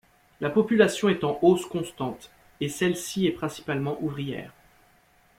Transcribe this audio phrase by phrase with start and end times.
[0.39, 4.51] La population est en hausse constante et celle-ci est principalement ouvrière.